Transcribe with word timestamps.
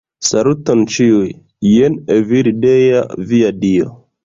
Saluton, 0.27 0.79
ĉiuj! 0.93 1.27
Jen 1.73 1.99
Evildea, 2.17 3.07
via 3.35 3.55
dio. 3.63 3.97